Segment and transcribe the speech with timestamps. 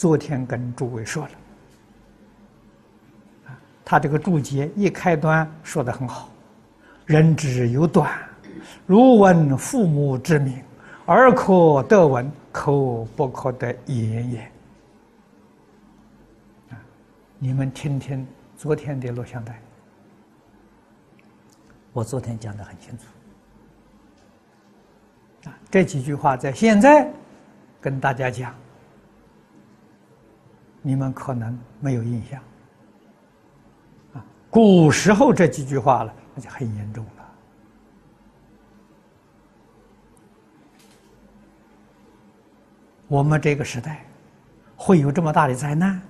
[0.00, 1.30] 昨天跟诸位说了，
[3.48, 6.30] 啊，他这个注解一开端说的很好，
[7.04, 8.10] 人之有短，
[8.86, 10.58] 如闻父母之名，
[11.04, 14.40] 耳可得闻，口不可得言也。
[16.70, 16.80] 啊，
[17.38, 18.26] 你们听听
[18.56, 19.60] 昨天的录像带，
[21.92, 23.04] 我昨天讲的很清楚。
[25.50, 27.06] 啊，这几句话在现在
[27.82, 28.54] 跟大家讲，
[30.82, 32.40] 你们可能没有印象。
[34.14, 37.10] 啊，古时候这几句话了，那就很严重了。
[43.06, 44.04] 我们这个时代
[44.76, 46.00] 会有这么大的灾难，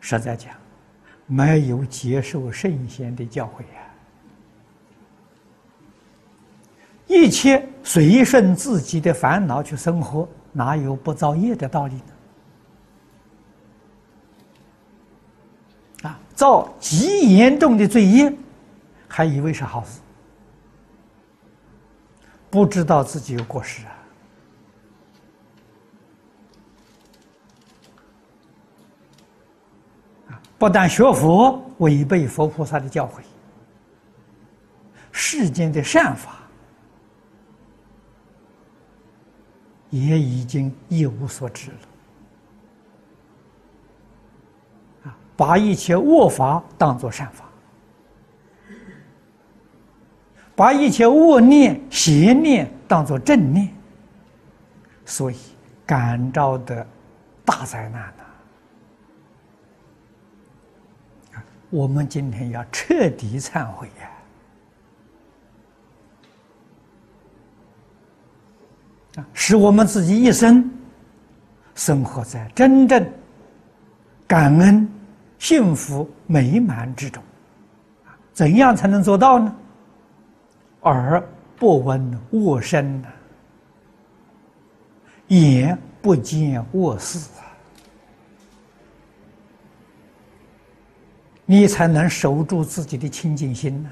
[0.00, 0.52] 实在讲，
[1.26, 3.82] 没有接受圣贤的教诲呀。
[7.06, 11.94] 一切随顺自己的烦恼去生活，哪有不造业的道理
[16.02, 16.08] 呢？
[16.08, 18.32] 啊，造极严重的罪业，
[19.08, 19.98] 还以为是好事，
[22.50, 23.92] 不知道自己有过失啊！
[30.58, 33.20] 不但学佛违背佛菩萨的教诲，
[35.10, 36.36] 世间的善法。
[39.88, 41.78] 也已经一无所知了，
[45.36, 47.44] 把一切恶法当作善法，
[50.54, 53.68] 把一切恶念、邪念当作正念，
[55.04, 55.36] 所以
[55.84, 56.86] 感召的
[57.44, 58.12] 大灾难
[61.32, 61.40] 呐！
[61.68, 64.10] 我们今天要彻底忏悔呀！
[69.16, 70.70] 啊使我们自己一生
[71.74, 73.06] 生活在真正
[74.26, 74.88] 感恩、
[75.38, 77.22] 幸福、美满之中。
[78.32, 79.56] 怎样才能做到呢？
[80.82, 81.22] 耳
[81.56, 83.02] 不闻恶声，
[85.28, 87.42] 眼不见恶事啊，
[91.44, 93.90] 你才能守住自己的清净心呢。